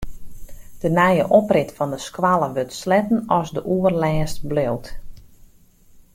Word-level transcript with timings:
De 0.85 0.89
nije 0.95 1.25
oprit 1.39 1.69
fan 1.79 1.93
de 1.93 1.99
skoalle 2.07 2.47
wurdt 2.55 2.73
sletten 2.81 3.19
as 3.39 3.47
de 3.55 3.61
oerlêst 3.75 4.37
bliuwt. 4.49 4.87